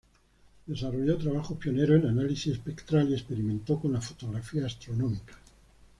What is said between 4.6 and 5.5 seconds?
astronómica.